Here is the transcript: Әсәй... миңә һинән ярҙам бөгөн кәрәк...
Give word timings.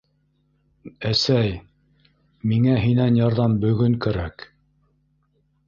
Әсәй... 1.09 1.51
миңә 2.53 2.79
һинән 2.87 3.21
ярҙам 3.21 3.55
бөгөн 3.67 3.97
кәрәк... 4.07 4.51